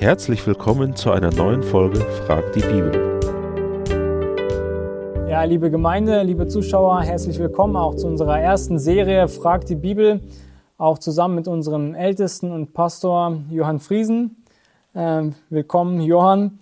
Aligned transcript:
Herzlich 0.00 0.46
willkommen 0.46 0.96
zu 0.96 1.10
einer 1.10 1.30
neuen 1.30 1.62
Folge 1.62 2.00
Frag 2.00 2.54
die 2.54 2.62
Bibel. 2.62 3.20
Ja, 5.28 5.44
liebe 5.44 5.70
Gemeinde, 5.70 6.22
liebe 6.22 6.46
Zuschauer, 6.46 7.02
herzlich 7.02 7.38
willkommen 7.38 7.76
auch 7.76 7.94
zu 7.94 8.06
unserer 8.06 8.40
ersten 8.40 8.78
Serie 8.78 9.28
Frag 9.28 9.66
die 9.66 9.74
Bibel, 9.74 10.22
auch 10.78 10.96
zusammen 10.96 11.34
mit 11.34 11.48
unserem 11.48 11.94
Ältesten 11.94 12.50
und 12.50 12.72
Pastor 12.72 13.42
Johann 13.50 13.78
Friesen. 13.78 14.42
Ähm, 14.94 15.34
willkommen, 15.50 16.00
Johann. 16.00 16.60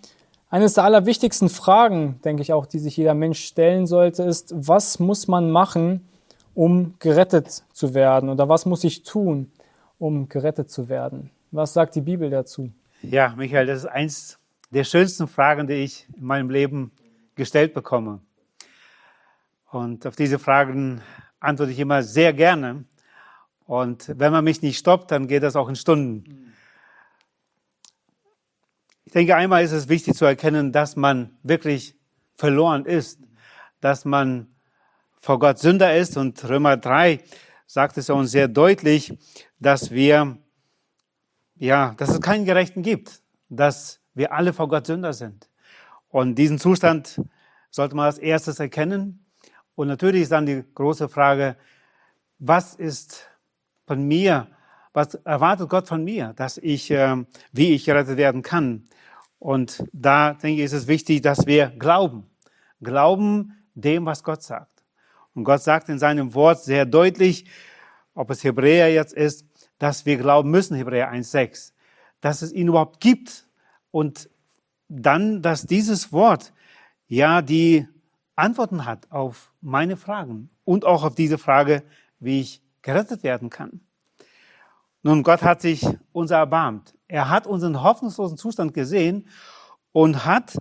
Eines 0.51 0.75
der 0.75 0.83
allerwichtigsten 0.83 1.49
Fragen, 1.49 2.19
denke 2.25 2.43
ich 2.43 2.53
auch, 2.53 2.67
die 2.67 2.81
sich 2.81 2.97
jeder 2.97 3.15
Mensch 3.15 3.45
stellen 3.45 3.87
sollte, 3.87 4.25
ist, 4.25 4.53
was 4.57 4.99
muss 4.99 5.29
man 5.29 5.53
machen, 5.53 6.09
um 6.57 6.95
gerettet 6.99 7.63
zu 7.73 7.95
werden? 7.95 8.31
Oder 8.31 8.49
was 8.49 8.67
muss 8.67 8.83
ich 8.83 9.05
tun, 9.05 9.53
um 10.01 10.29
gerettet 10.29 10.73
zu 10.73 10.89
werden? 10.89 11.31
Was 11.53 11.73
sagt 11.73 11.95
die 11.95 12.01
Bibel 12.01 12.31
dazu? 12.31 12.71
Ja, 13.01 13.33
Michael, 13.37 13.67
das 13.67 13.85
ist 13.85 13.87
eins 13.87 14.39
der 14.71 14.83
schönsten 14.83 15.29
Fragen, 15.29 15.69
die 15.69 15.75
ich 15.75 16.09
in 16.17 16.25
meinem 16.25 16.51
Leben 16.51 16.91
gestellt 17.37 17.73
bekomme. 17.73 18.21
Und 19.71 20.05
auf 20.05 20.17
diese 20.17 20.41
Fragen 20.41 21.01
antworte 21.39 21.71
ich 21.71 21.79
immer 21.79 22.03
sehr 22.03 22.33
gerne. 22.33 22.85
Und 23.67 24.13
wenn 24.19 24.33
man 24.33 24.43
mich 24.43 24.63
nicht 24.63 24.79
stoppt, 24.79 25.13
dann 25.13 25.29
geht 25.29 25.45
das 25.45 25.55
auch 25.55 25.69
in 25.69 25.77
Stunden. 25.77 26.53
Ich 29.05 29.13
denke, 29.13 29.37
einmal 29.37 29.63
ist 29.63 29.73
es 29.73 29.89
wichtig 29.89 30.15
zu 30.15 30.25
erkennen, 30.25 30.73
dass 30.73 30.97
man 30.97 31.39
wirklich 31.45 31.95
verloren 32.35 32.85
ist, 32.85 33.21
dass 33.81 34.05
man 34.07 34.49
vor 35.21 35.39
Gott 35.39 35.61
Sünder 35.61 35.97
ist. 35.97 36.17
Und 36.17 36.43
Römer 36.49 36.77
3 36.77 37.23
sagt 37.65 37.97
es 37.97 38.11
uns 38.11 38.33
sehr 38.33 38.49
deutlich, 38.49 39.17
dass 39.61 39.93
wir 39.93 40.39
ja, 41.59 41.95
dass 41.97 42.11
es 42.11 42.21
keinen 42.21 42.45
Gerechten 42.45 42.83
gibt, 42.83 43.23
dass 43.49 44.01
wir 44.15 44.33
alle 44.33 44.53
vor 44.53 44.69
Gott 44.69 44.87
Sünder 44.87 45.13
sind. 45.13 45.49
Und 46.09 46.37
diesen 46.37 46.59
Zustand 46.59 47.21
sollte 47.71 47.95
man 47.95 48.07
als 48.07 48.19
erstes 48.19 48.61
erkennen. 48.61 49.25
Und 49.75 49.89
natürlich 49.89 50.23
ist 50.23 50.33
dann 50.33 50.47
die 50.47 50.65
große 50.75 51.09
Frage, 51.09 51.57
was 52.39 52.75
ist 52.75 53.27
von 53.87 54.03
mir, 54.03 54.49
was 54.93 55.15
erwartet 55.15 55.69
Gott 55.69 55.89
von 55.89 56.03
mir, 56.03 56.33
dass 56.35 56.59
ich, 56.59 56.91
äh, 56.91 57.25
wie 57.53 57.75
ich 57.75 57.85
gerettet 57.85 58.17
werden 58.17 58.43
kann. 58.43 58.89
Und 59.39 59.85
da 59.93 60.35
denke 60.35 60.61
ich, 60.61 60.67
ist 60.67 60.73
es 60.73 60.89
wichtig, 60.89 61.23
dass 61.23 61.47
wir 61.47 61.69
glauben. 61.79 62.29
Glauben 62.81 63.65
dem, 63.75 64.07
was 64.07 64.25
Gott 64.25 64.43
sagt. 64.43 64.83
Und 65.35 65.45
Gott 65.45 65.63
sagt 65.63 65.89
in 65.89 65.99
seinem 65.99 66.35
Wort 66.35 66.63
sehr 66.63 66.85
deutlich, 66.85 67.49
ob 68.15 68.31
es 68.31 68.43
Hebräer 68.43 68.93
jetzt 68.93 69.13
ist, 69.13 69.48
dass 69.79 70.07
wir 70.07 70.17
glauben 70.17 70.51
müssen, 70.51 70.77
Hebräer 70.77 71.13
1,6, 71.13 71.73
dass 72.21 72.43
es 72.43 72.53
ihn 72.53 72.69
überhaupt 72.69 73.01
gibt 73.01 73.47
und 73.91 74.29
dann, 74.89 75.43
dass 75.43 75.67
dieses 75.67 76.13
Wort 76.13 76.53
ja 77.07 77.43
die 77.43 77.87
Antworten 78.37 78.85
hat 78.85 79.11
auf 79.11 79.53
meine 79.61 79.97
Fragen 79.97 80.51
und 80.65 80.85
auch 80.85 81.03
auf 81.03 81.15
diese 81.15 81.39
Frage, 81.39 81.83
wie 82.21 82.41
ich 82.41 82.63
gerettet 82.83 83.23
werden 83.23 83.51
kann. 83.51 83.81
Nun, 85.03 85.23
Gott 85.23 85.43
hat 85.43 85.61
sich 85.61 85.87
uns 86.13 86.31
erbarmt. 86.31 86.95
Er 87.07 87.31
hat 87.31 87.47
unseren 87.47 87.83
hoffnungslosen 87.83 88.37
Zustand 88.37 88.75
gesehen 88.75 89.29
und 89.93 90.25
hat 90.25 90.59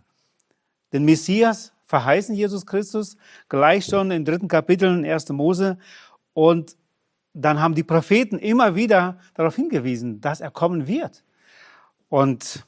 den 0.94 1.06
Messias 1.06 1.74
verheißen, 1.86 2.36
Jesus 2.36 2.66
Christus, 2.66 3.18
gleich 3.50 3.86
schon 3.86 4.12
im 4.12 4.26
dritten 4.26 4.48
Kapitel 4.48 4.98
in 4.98 5.06
1. 5.06 5.30
Mose. 5.30 5.78
Und 6.34 6.78
dann 7.42 7.62
haben 7.62 7.76
die 7.76 7.84
Propheten 7.84 8.40
immer 8.40 8.76
wieder 8.76 9.20
darauf 9.36 9.56
hingewiesen, 9.56 10.22
dass 10.22 10.42
er 10.42 10.50
kommen 10.50 10.88
wird. 10.88 11.24
Und 12.10 12.66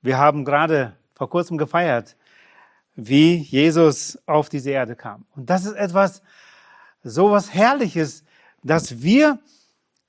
wir 0.00 0.16
haben 0.16 0.44
gerade 0.44 0.96
vor 1.14 1.28
kurzem 1.28 1.58
gefeiert, 1.58 2.16
wie 2.94 3.36
Jesus 3.36 4.18
auf 4.26 4.48
diese 4.48 4.70
Erde 4.70 4.96
kam. 4.96 5.26
Und 5.36 5.50
das 5.50 5.66
ist 5.66 5.74
etwas, 5.74 6.22
so 7.02 7.30
was 7.30 7.52
Herrliches, 7.52 8.24
dass 8.62 9.02
wir 9.02 9.38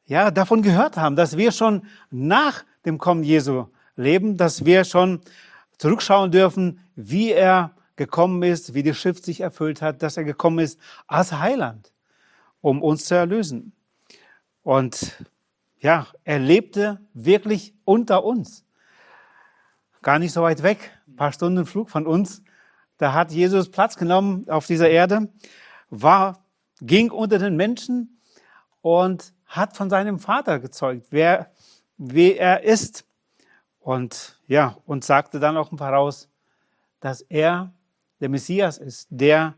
ja 0.05 0.31
davon 0.31 0.61
gehört 0.61 0.97
haben, 0.97 1.15
dass 1.15 1.35
wir 1.37 1.51
schon 1.51 1.83
nach 2.09 2.63
dem 2.85 2.97
Kommen 2.97 3.23
Jesu 3.23 3.65
leben, 3.95 4.37
dass 4.37 4.65
wir 4.65 4.85
schon 4.85 5.21
zurückschauen 5.77 6.31
dürfen, 6.31 6.79
wie 6.95 7.31
er 7.31 7.71
gekommen 7.97 8.41
ist, 8.43 8.73
wie 8.73 8.83
die 8.83 8.93
Schrift 8.93 9.25
sich 9.25 9.41
erfüllt 9.41 9.81
hat, 9.81 10.01
dass 10.01 10.17
er 10.17 10.23
gekommen 10.23 10.59
ist 10.59 10.79
als 11.07 11.33
Heiland, 11.33 11.91
um 12.61 12.81
uns 12.81 13.05
zu 13.05 13.15
erlösen. 13.15 13.73
Und 14.63 15.25
ja, 15.79 16.07
er 16.23 16.39
lebte 16.39 16.99
wirklich 17.13 17.73
unter 17.85 18.23
uns. 18.23 18.65
Gar 20.01 20.19
nicht 20.19 20.31
so 20.31 20.41
weit 20.43 20.63
weg, 20.63 20.91
ein 21.07 21.15
paar 21.15 21.31
Stunden 21.31 21.65
Flug 21.65 21.89
von 21.89 22.05
uns. 22.05 22.43
Da 22.97 23.13
hat 23.13 23.31
Jesus 23.31 23.69
Platz 23.69 23.97
genommen 23.97 24.47
auf 24.49 24.67
dieser 24.67 24.89
Erde, 24.89 25.29
war, 25.89 26.45
ging 26.81 27.11
unter 27.11 27.39
den 27.39 27.55
Menschen 27.55 28.19
und 28.81 29.33
hat 29.45 29.75
von 29.75 29.89
seinem 29.89 30.19
Vater 30.19 30.59
gezeugt, 30.59 31.07
wer, 31.09 31.51
wer 31.97 32.39
er 32.39 32.63
ist. 32.63 33.05
Und 33.79 34.39
ja, 34.47 34.77
und 34.85 35.03
sagte 35.03 35.39
dann 35.39 35.57
auch 35.57 35.69
voraus, 35.75 36.29
dass 36.99 37.21
er 37.21 37.73
der 38.19 38.29
Messias 38.29 38.77
ist, 38.77 39.07
der 39.09 39.55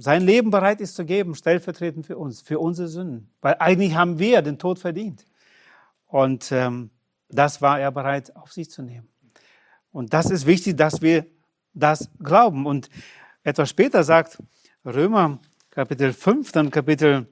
sein 0.00 0.22
Leben 0.22 0.50
bereit 0.50 0.80
ist 0.80 0.94
zu 0.94 1.04
geben, 1.04 1.34
stellvertretend 1.34 2.06
für 2.06 2.16
uns, 2.16 2.40
für 2.40 2.60
unsere 2.60 2.86
Sünden. 2.86 3.32
Weil 3.40 3.56
eigentlich 3.58 3.96
haben 3.96 4.20
wir 4.20 4.42
den 4.42 4.56
Tod 4.56 4.78
verdient. 4.78 5.24
Und 6.06 6.52
ähm, 6.52 6.90
das 7.28 7.60
war 7.60 7.80
er 7.80 7.90
bereit 7.90 8.34
auf 8.36 8.52
sich 8.52 8.70
zu 8.70 8.82
nehmen. 8.82 9.08
Und 9.90 10.14
das 10.14 10.30
ist 10.30 10.46
wichtig, 10.46 10.76
dass 10.76 11.02
wir 11.02 11.26
das 11.74 12.08
glauben. 12.22 12.64
Und 12.64 12.88
etwas 13.42 13.70
später 13.70 14.04
sagt 14.04 14.38
Römer 14.84 15.40
Kapitel 15.70 16.12
5, 16.12 16.52
dann 16.52 16.70
Kapitel 16.70 17.26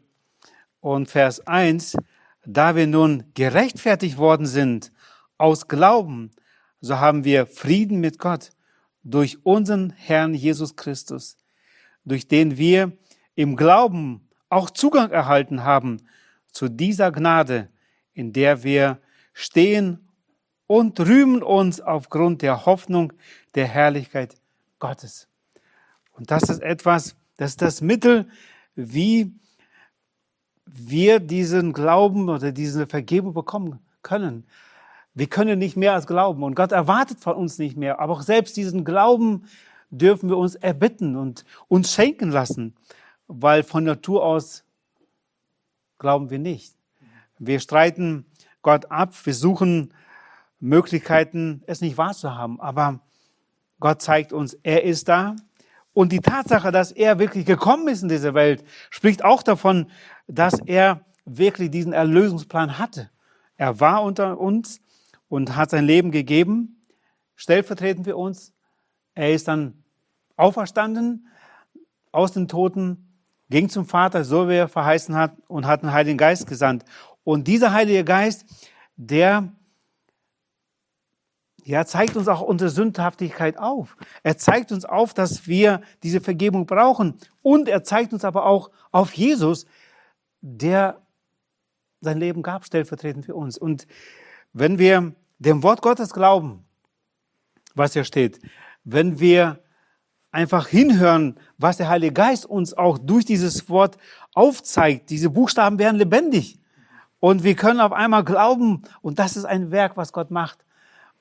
und 0.80 1.08
Vers 1.08 1.46
1, 1.46 1.96
da 2.44 2.74
wir 2.74 2.88
nun 2.88 3.30
gerechtfertigt 3.34 4.18
worden 4.18 4.46
sind 4.46 4.92
aus 5.38 5.68
Glauben, 5.68 6.32
so 6.80 6.98
haben 6.98 7.22
wir 7.22 7.46
Frieden 7.46 8.00
mit 8.00 8.18
Gott 8.18 8.50
durch 9.04 9.44
unseren 9.44 9.90
Herrn 9.90 10.34
Jesus 10.34 10.74
Christus 10.74 11.36
durch 12.06 12.28
den 12.28 12.56
wir 12.56 12.92
im 13.34 13.56
Glauben 13.56 14.26
auch 14.48 14.70
Zugang 14.70 15.10
erhalten 15.10 15.64
haben 15.64 15.98
zu 16.52 16.68
dieser 16.68 17.12
Gnade, 17.12 17.68
in 18.14 18.32
der 18.32 18.62
wir 18.62 18.98
stehen 19.34 20.08
und 20.66 20.98
rühmen 21.00 21.42
uns 21.42 21.80
aufgrund 21.80 22.40
der 22.40 22.64
Hoffnung 22.64 23.12
der 23.54 23.66
Herrlichkeit 23.66 24.36
Gottes. 24.78 25.28
Und 26.12 26.30
das 26.30 26.44
ist 26.44 26.62
etwas, 26.62 27.16
das 27.36 27.50
ist 27.50 27.62
das 27.62 27.80
Mittel, 27.82 28.26
wie 28.74 29.34
wir 30.64 31.20
diesen 31.20 31.72
Glauben 31.72 32.28
oder 32.28 32.52
diese 32.52 32.86
Vergebung 32.86 33.34
bekommen 33.34 33.80
können. 34.02 34.46
Wir 35.14 35.28
können 35.28 35.58
nicht 35.58 35.76
mehr 35.76 35.94
als 35.94 36.06
glauben 36.06 36.42
und 36.42 36.54
Gott 36.54 36.72
erwartet 36.72 37.20
von 37.20 37.36
uns 37.36 37.58
nicht 37.58 37.76
mehr. 37.76 38.00
Aber 38.00 38.14
auch 38.14 38.22
selbst 38.22 38.56
diesen 38.56 38.84
Glauben 38.84 39.44
dürfen 39.90 40.28
wir 40.28 40.36
uns 40.36 40.54
erbitten 40.54 41.16
und 41.16 41.44
uns 41.68 41.92
schenken 41.92 42.30
lassen, 42.30 42.74
weil 43.26 43.62
von 43.62 43.84
Natur 43.84 44.24
aus 44.24 44.64
glauben 45.98 46.30
wir 46.30 46.38
nicht. 46.38 46.74
Wir 47.38 47.60
streiten 47.60 48.26
Gott 48.62 48.90
ab, 48.90 49.14
wir 49.24 49.34
suchen 49.34 49.92
Möglichkeiten, 50.58 51.62
es 51.66 51.80
nicht 51.80 51.98
wahrzuhaben, 51.98 52.60
aber 52.60 53.00
Gott 53.78 54.00
zeigt 54.02 54.32
uns, 54.32 54.54
er 54.62 54.84
ist 54.84 55.08
da. 55.08 55.36
Und 55.92 56.12
die 56.12 56.20
Tatsache, 56.20 56.72
dass 56.72 56.92
er 56.92 57.18
wirklich 57.18 57.46
gekommen 57.46 57.88
ist 57.88 58.02
in 58.02 58.08
diese 58.08 58.34
Welt, 58.34 58.64
spricht 58.90 59.24
auch 59.24 59.42
davon, 59.42 59.90
dass 60.26 60.58
er 60.66 61.04
wirklich 61.24 61.70
diesen 61.70 61.92
Erlösungsplan 61.92 62.78
hatte. 62.78 63.10
Er 63.56 63.80
war 63.80 64.02
unter 64.02 64.38
uns 64.38 64.80
und 65.28 65.56
hat 65.56 65.70
sein 65.70 65.84
Leben 65.84 66.10
gegeben, 66.10 66.84
stellvertretend 67.34 68.06
für 68.06 68.16
uns. 68.16 68.52
Er 69.16 69.32
ist 69.32 69.48
dann 69.48 69.82
auferstanden 70.36 71.26
aus 72.12 72.32
den 72.32 72.46
Toten, 72.46 73.18
ging 73.50 73.68
zum 73.68 73.86
Vater, 73.86 74.24
so 74.24 74.48
wie 74.48 74.54
er 74.54 74.68
verheißen 74.68 75.16
hat, 75.16 75.32
und 75.48 75.66
hat 75.66 75.82
den 75.82 75.92
Heiligen 75.92 76.18
Geist 76.18 76.46
gesandt. 76.46 76.84
Und 77.24 77.48
dieser 77.48 77.72
Heilige 77.72 78.04
Geist, 78.04 78.44
der 78.96 79.52
ja, 81.64 81.84
zeigt 81.84 82.16
uns 82.16 82.28
auch 82.28 82.42
unsere 82.42 82.70
Sündhaftigkeit 82.70 83.58
auf. 83.58 83.96
Er 84.22 84.36
zeigt 84.36 84.70
uns 84.70 84.84
auf, 84.84 85.14
dass 85.14 85.48
wir 85.48 85.80
diese 86.02 86.20
Vergebung 86.20 86.66
brauchen. 86.66 87.14
Und 87.42 87.68
er 87.68 87.82
zeigt 87.82 88.12
uns 88.12 88.24
aber 88.24 88.46
auch 88.46 88.70
auf 88.92 89.14
Jesus, 89.14 89.66
der 90.40 91.00
sein 92.02 92.18
Leben 92.18 92.42
gab, 92.42 92.64
stellvertretend 92.64 93.24
für 93.24 93.34
uns. 93.34 93.58
Und 93.58 93.88
wenn 94.52 94.78
wir 94.78 95.14
dem 95.38 95.62
Wort 95.62 95.82
Gottes 95.82 96.12
glauben, 96.12 96.64
was 97.74 97.94
hier 97.94 98.04
steht, 98.04 98.38
wenn 98.86 99.18
wir 99.18 99.58
einfach 100.30 100.68
hinhören, 100.68 101.38
was 101.58 101.76
der 101.76 101.88
Heilige 101.88 102.12
Geist 102.12 102.46
uns 102.46 102.72
auch 102.72 102.98
durch 102.98 103.24
dieses 103.24 103.68
Wort 103.68 103.98
aufzeigt, 104.32 105.10
diese 105.10 105.28
Buchstaben 105.28 105.78
werden 105.78 105.96
lebendig. 105.96 106.60
Und 107.18 107.42
wir 107.42 107.56
können 107.56 107.80
auf 107.80 107.92
einmal 107.92 108.24
glauben, 108.24 108.82
und 109.02 109.18
das 109.18 109.36
ist 109.36 109.44
ein 109.44 109.72
Werk, 109.72 109.96
was 109.96 110.12
Gott 110.12 110.30
macht. 110.30 110.64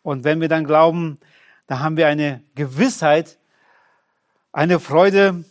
Und 0.04 0.24
wenn 0.24 0.42
wir 0.42 0.48
dann 0.48 0.66
glauben, 0.66 1.18
da 1.66 1.80
haben 1.80 1.98
wir 1.98 2.08
eine 2.08 2.44
Gewissheit, 2.54 3.40
eine 4.52 4.80
Freude, 4.80 5.44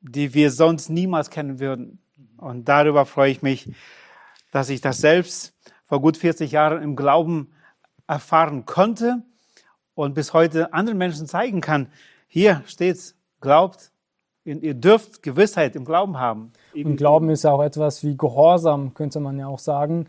die 0.00 0.34
wir 0.34 0.50
sonst 0.52 0.90
niemals 0.90 1.30
kennen 1.30 1.58
würden. 1.58 1.98
Und 2.36 2.68
darüber 2.68 3.04
freue 3.04 3.32
ich 3.32 3.42
mich, 3.42 3.72
dass 4.52 4.68
ich 4.68 4.80
das 4.80 4.98
selbst 4.98 5.54
vor 5.86 6.00
gut 6.00 6.16
40 6.16 6.52
Jahren 6.52 6.82
im 6.82 6.94
Glauben 6.94 7.52
erfahren 8.06 8.64
konnte 8.64 9.24
und 9.94 10.14
bis 10.14 10.32
heute 10.32 10.72
anderen 10.72 10.98
Menschen 10.98 11.26
zeigen 11.26 11.60
kann. 11.60 11.88
Hier 12.26 12.62
steht's, 12.66 13.14
glaubt, 13.40 13.90
ihr 14.44 14.74
dürft 14.74 15.22
Gewissheit 15.22 15.76
im 15.76 15.84
Glauben 15.84 16.18
haben. 16.18 16.52
Und 16.74 16.96
Glauben 16.96 17.30
ist 17.30 17.44
ja 17.44 17.52
auch 17.52 17.62
etwas 17.62 18.02
wie 18.02 18.16
Gehorsam, 18.16 18.94
könnte 18.94 19.20
man 19.20 19.38
ja 19.38 19.46
auch 19.46 19.58
sagen, 19.58 20.06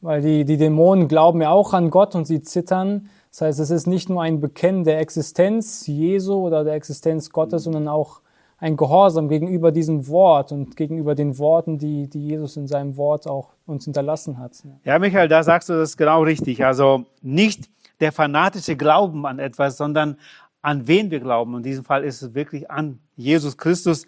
weil 0.00 0.22
die, 0.22 0.44
die 0.44 0.56
Dämonen 0.56 1.08
glauben 1.08 1.42
ja 1.42 1.50
auch 1.50 1.74
an 1.74 1.90
Gott 1.90 2.14
und 2.14 2.26
sie 2.26 2.42
zittern. 2.42 3.08
Das 3.30 3.42
heißt, 3.42 3.60
es 3.60 3.70
ist 3.70 3.86
nicht 3.86 4.08
nur 4.08 4.22
ein 4.22 4.40
Bekennen 4.40 4.84
der 4.84 4.98
Existenz 4.98 5.86
Jesu 5.86 6.34
oder 6.34 6.64
der 6.64 6.74
Existenz 6.74 7.30
Gottes, 7.30 7.64
sondern 7.64 7.86
auch 7.86 8.22
ein 8.58 8.76
Gehorsam 8.76 9.28
gegenüber 9.28 9.72
diesem 9.72 10.08
Wort 10.08 10.52
und 10.52 10.76
gegenüber 10.76 11.14
den 11.14 11.38
Worten, 11.38 11.78
die, 11.78 12.08
die 12.08 12.26
Jesus 12.26 12.56
in 12.56 12.66
seinem 12.66 12.96
Wort 12.96 13.26
auch 13.26 13.50
uns 13.66 13.84
hinterlassen 13.84 14.38
hat. 14.38 14.52
Ja, 14.84 14.98
Michael, 14.98 15.28
da 15.28 15.42
sagst 15.42 15.68
du 15.68 15.74
das 15.74 15.96
genau 15.96 16.22
richtig. 16.22 16.64
Also 16.64 17.04
nicht 17.22 17.70
der 18.00 18.12
fanatische 18.12 18.76
Glauben 18.76 19.26
an 19.26 19.38
etwas, 19.38 19.76
sondern 19.76 20.16
an 20.62 20.86
wen 20.86 21.10
wir 21.10 21.20
glauben. 21.20 21.56
In 21.56 21.62
diesem 21.62 21.84
Fall 21.84 22.04
ist 22.04 22.22
es 22.22 22.34
wirklich 22.34 22.70
an 22.70 23.00
Jesus 23.16 23.56
Christus, 23.56 24.06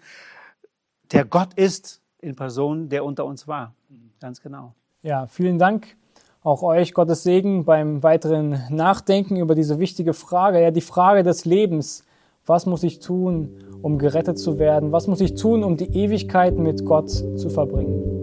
der 1.11 1.25
Gott 1.25 1.53
ist 1.53 2.01
in 2.19 2.35
Person, 2.35 2.89
der 2.89 3.05
unter 3.05 3.25
uns 3.25 3.47
war. 3.47 3.73
Ganz 4.19 4.41
genau. 4.41 4.73
Ja, 5.01 5.27
vielen 5.27 5.59
Dank 5.59 5.95
auch 6.43 6.61
euch, 6.61 6.93
Gottes 6.93 7.23
Segen 7.23 7.63
beim 7.63 8.03
weiteren 8.03 8.63
Nachdenken 8.69 9.37
über 9.37 9.55
diese 9.55 9.79
wichtige 9.79 10.13
Frage, 10.13 10.61
ja, 10.61 10.71
die 10.71 10.81
Frage 10.81 11.23
des 11.23 11.45
Lebens. 11.45 12.03
Was 12.45 12.65
muss 12.65 12.83
ich 12.83 12.99
tun, 12.99 13.63
um 13.81 13.97
gerettet 13.97 14.37
zu 14.37 14.59
werden? 14.59 14.91
Was 14.91 15.07
muss 15.07 15.21
ich 15.21 15.35
tun, 15.35 15.63
um 15.63 15.77
die 15.77 15.97
Ewigkeit 15.97 16.57
mit 16.57 16.85
Gott 16.85 17.09
zu 17.09 17.49
verbringen? 17.49 18.22